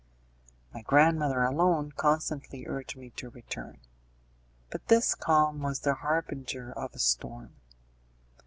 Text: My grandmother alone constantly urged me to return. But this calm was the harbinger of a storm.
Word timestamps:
My 0.73 0.81
grandmother 0.81 1.43
alone 1.43 1.91
constantly 1.91 2.65
urged 2.65 2.97
me 2.97 3.11
to 3.17 3.29
return. 3.29 3.81
But 4.71 4.87
this 4.87 5.13
calm 5.13 5.61
was 5.61 5.81
the 5.81 5.93
harbinger 5.93 6.71
of 6.73 6.95
a 6.95 6.97
storm. 6.97 7.53